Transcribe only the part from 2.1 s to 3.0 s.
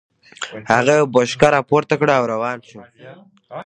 او روان شو.